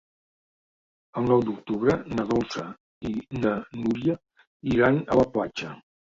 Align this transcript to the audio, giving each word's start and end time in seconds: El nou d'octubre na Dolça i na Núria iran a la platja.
El 1.19 1.25
nou 1.31 1.41
d'octubre 1.49 1.97
na 2.19 2.23
Dolça 2.31 2.63
i 3.09 3.11
na 3.43 3.51
Núria 3.81 4.15
iran 4.71 4.97
a 5.01 5.19
la 5.21 5.27
platja. 5.37 5.71